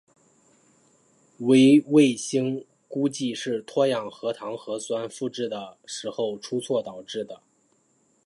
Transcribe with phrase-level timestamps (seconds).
[1.41, 7.43] 微卫星估计是脱氧核糖核酸复制的时候出错导致的。